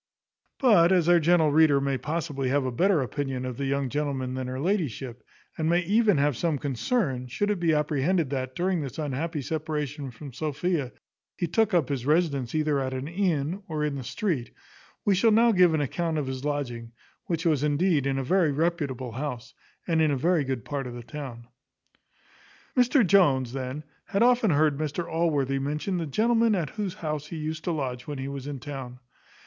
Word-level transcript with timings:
But 0.57 0.91
as 0.91 1.07
our 1.07 1.19
gentle 1.19 1.51
reader 1.51 1.79
may 1.79 1.95
possibly 1.95 2.49
have 2.49 2.65
a 2.65 2.71
better 2.71 3.03
opinion 3.03 3.45
of 3.45 3.57
the 3.57 3.67
young 3.67 3.87
gentleman 3.87 4.33
than 4.33 4.47
her 4.47 4.59
ladyship, 4.59 5.21
and 5.59 5.69
may 5.69 5.81
even 5.81 6.17
have 6.17 6.35
some 6.35 6.57
concern, 6.57 7.27
should 7.27 7.51
it 7.51 7.59
be 7.59 7.71
apprehended 7.73 8.31
that, 8.31 8.55
during 8.55 8.81
this 8.81 8.97
unhappy 8.97 9.43
separation 9.43 10.09
from 10.09 10.33
Sophia, 10.33 10.91
he 11.37 11.45
took 11.45 11.75
up 11.75 11.87
his 11.89 12.03
residence 12.07 12.55
either 12.55 12.79
at 12.79 12.95
an 12.95 13.07
inn, 13.07 13.61
or 13.67 13.83
in 13.83 13.93
the 13.93 14.03
street; 14.03 14.49
we 15.05 15.13
shall 15.13 15.29
now 15.29 15.51
give 15.51 15.71
an 15.75 15.81
account 15.81 16.17
of 16.17 16.25
his 16.25 16.43
lodging, 16.43 16.93
which 17.27 17.45
was 17.45 17.61
indeed 17.63 18.07
in 18.07 18.17
a 18.17 18.23
very 18.23 18.51
reputable 18.51 19.11
house, 19.11 19.53
and 19.87 20.01
in 20.01 20.09
a 20.09 20.17
very 20.17 20.43
good 20.43 20.65
part 20.65 20.87
of 20.87 20.95
the 20.95 21.03
town. 21.03 21.45
Mr 22.75 23.05
Jones, 23.05 23.53
then, 23.53 23.83
had 24.05 24.23
often 24.23 24.49
heard 24.49 24.79
Mr 24.79 25.07
Allworthy 25.07 25.59
mention 25.59 25.97
the 25.99 26.07
gentlewoman 26.07 26.55
at 26.55 26.71
whose 26.71 26.95
house 26.95 27.27
he 27.27 27.37
used 27.37 27.63
to 27.65 27.71
lodge 27.71 28.07
when 28.07 28.17
he 28.17 28.27
was 28.27 28.47
in 28.47 28.59
town. 28.59 28.97